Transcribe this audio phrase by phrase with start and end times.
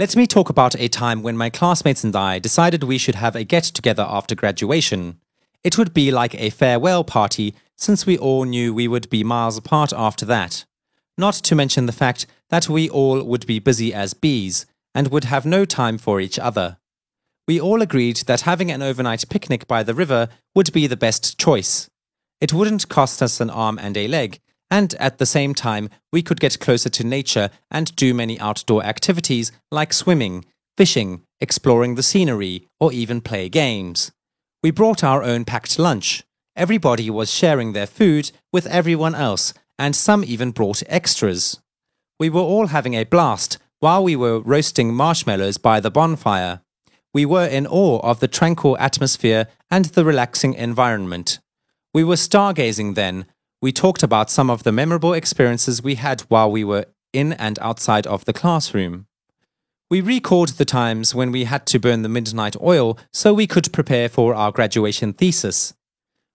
[0.00, 3.34] let me talk about a time when my classmates and I decided we should have
[3.34, 5.18] a get together after graduation.
[5.64, 9.56] It would be like a farewell party since we all knew we would be miles
[9.56, 10.64] apart after that.
[11.16, 15.24] Not to mention the fact that we all would be busy as bees and would
[15.24, 16.76] have no time for each other.
[17.48, 21.40] We all agreed that having an overnight picnic by the river would be the best
[21.40, 21.90] choice.
[22.40, 24.38] It wouldn't cost us an arm and a leg,
[24.70, 28.84] and at the same time, we could get closer to nature and do many outdoor
[28.84, 30.44] activities like swimming,
[30.76, 34.12] fishing, exploring the scenery, or even play games.
[34.62, 36.24] We brought our own packed lunch.
[36.56, 41.60] Everybody was sharing their food with everyone else, and some even brought extras.
[42.18, 46.60] We were all having a blast while we were roasting marshmallows by the bonfire.
[47.14, 51.38] We were in awe of the tranquil atmosphere and the relaxing environment.
[51.94, 53.26] We were stargazing then.
[53.60, 57.58] We talked about some of the memorable experiences we had while we were in and
[57.58, 59.06] outside of the classroom.
[59.90, 63.72] We recalled the times when we had to burn the midnight oil so we could
[63.72, 65.74] prepare for our graduation thesis.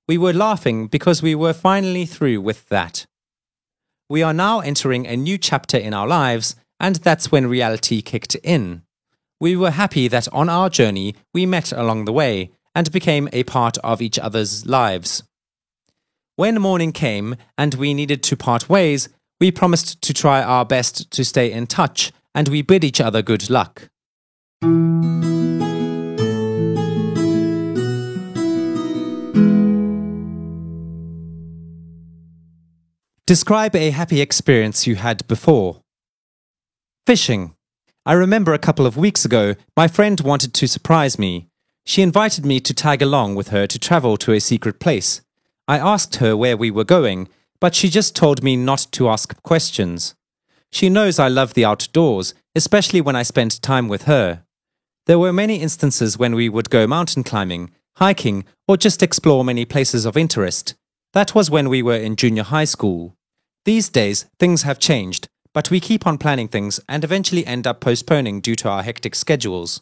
[0.08, 3.06] We were laughing because we were finally through with that.
[4.10, 8.36] We are now entering a new chapter in our lives, and that's when reality kicked
[8.44, 8.82] in.
[9.40, 13.44] We were happy that on our journey we met along the way and became a
[13.44, 15.24] part of each other's lives.
[16.36, 19.08] When morning came and we needed to part ways,
[19.40, 23.22] we promised to try our best to stay in touch and we bid each other
[23.22, 23.90] good luck.
[33.28, 35.82] Describe a happy experience you had before.
[37.06, 37.54] Fishing.
[38.08, 41.48] I remember a couple of weeks ago, my friend wanted to surprise me.
[41.86, 45.22] She invited me to tag along with her to travel to a secret place.
[45.68, 47.30] I asked her where we were going,
[47.60, 50.16] but she just told me not to ask questions.
[50.72, 54.44] She knows I love the outdoors, especially when I spend time with her.
[55.06, 59.66] There were many instances when we would go mountain climbing, hiking, or just explore many
[59.66, 60.76] places of interest.
[61.14, 63.16] That was when we were in junior high school.
[63.66, 67.80] These days, things have changed, but we keep on planning things and eventually end up
[67.80, 69.82] postponing due to our hectic schedules.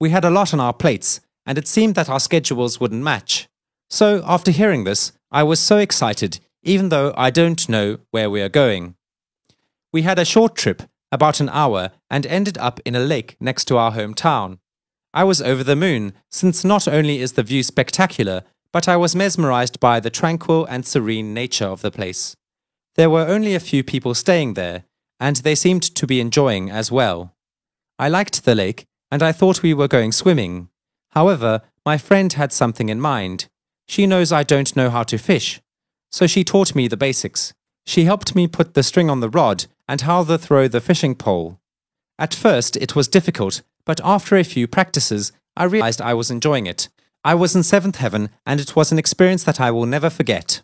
[0.00, 3.48] We had a lot on our plates, and it seemed that our schedules wouldn't match.
[3.92, 8.40] So, after hearing this, I was so excited, even though I don't know where we
[8.40, 8.94] are going.
[9.92, 13.66] We had a short trip, about an hour, and ended up in a lake next
[13.66, 14.60] to our hometown.
[15.12, 19.14] I was over the moon, since not only is the view spectacular, but I was
[19.14, 22.34] mesmerized by the tranquil and serene nature of the place.
[22.94, 24.84] There were only a few people staying there,
[25.20, 27.34] and they seemed to be enjoying as well.
[27.98, 30.70] I liked the lake, and I thought we were going swimming.
[31.10, 33.48] However, my friend had something in mind.
[33.92, 35.60] She knows I don't know how to fish,
[36.10, 37.52] so she taught me the basics.
[37.84, 41.14] She helped me put the string on the rod and how to throw the fishing
[41.14, 41.60] pole.
[42.18, 46.66] At first, it was difficult, but after a few practices, I realized I was enjoying
[46.66, 46.88] it.
[47.22, 50.62] I was in seventh heaven, and it was an experience that I will never forget.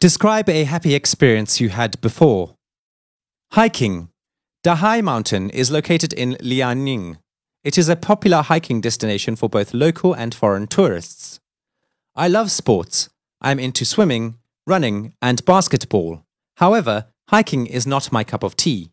[0.00, 2.55] Describe a happy experience you had before.
[3.56, 4.10] Hiking.
[4.62, 7.16] Dahai Mountain is located in Liaoning.
[7.64, 11.40] It is a popular hiking destination for both local and foreign tourists.
[12.14, 13.08] I love sports.
[13.40, 14.34] I'm into swimming,
[14.66, 16.22] running, and basketball.
[16.58, 18.90] However, hiking is not my cup of tea.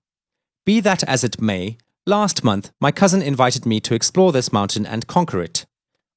[0.66, 1.75] Be that as it may,
[2.06, 5.66] last month my cousin invited me to explore this mountain and conquer it.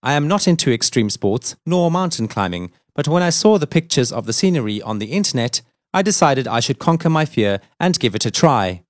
[0.05, 4.12] I am not into extreme sports nor mountain climbing, but when I saw the pictures
[4.12, 5.62] of the scenery on the internet,
[5.96, 8.82] I decided I should conquer my fear and give it a try.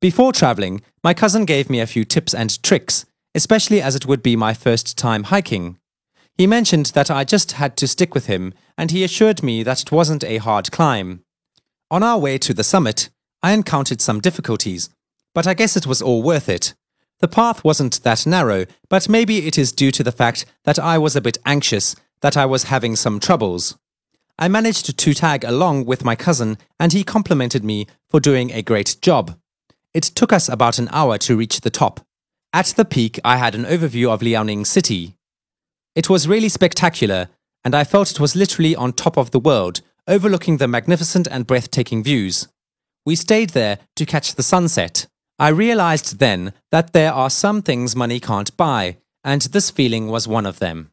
[0.00, 3.04] Before traveling, my cousin gave me a few tips and tricks,
[3.34, 5.78] especially as it would be my first time hiking.
[6.38, 9.82] He mentioned that I just had to stick with him, and he assured me that
[9.82, 11.22] it wasn't a hard climb.
[11.90, 13.10] On our way to the summit,
[13.42, 14.88] I encountered some difficulties,
[15.34, 16.72] but I guess it was all worth it.
[17.20, 20.96] The path wasn't that narrow, but maybe it is due to the fact that I
[20.96, 23.76] was a bit anxious, that I was having some troubles.
[24.40, 28.62] I managed to tag along with my cousin, and he complimented me for doing a
[28.62, 29.36] great job.
[29.92, 32.00] It took us about an hour to reach the top.
[32.52, 35.16] At the peak, I had an overview of Liaoning City.
[35.96, 37.28] It was really spectacular,
[37.64, 41.46] and I felt it was literally on top of the world, overlooking the magnificent and
[41.46, 42.46] breathtaking views.
[43.04, 45.06] We stayed there to catch the sunset.
[45.40, 50.28] I realized then that there are some things money can't buy, and this feeling was
[50.28, 50.92] one of them.